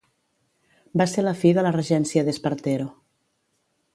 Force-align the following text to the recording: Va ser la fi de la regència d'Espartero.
Va 1.01 1.05
ser 1.11 1.25
la 1.25 1.33
fi 1.41 1.51
de 1.59 1.65
la 1.67 1.75
regència 1.77 2.25
d'Espartero. 2.29 2.91